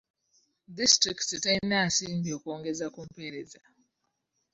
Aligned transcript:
Disitulikiti 0.77 1.35
terina 1.43 1.77
nsimbi 1.87 2.29
okwongeza 2.37 2.85
ku 2.93 2.99
mpeereza. 3.07 3.61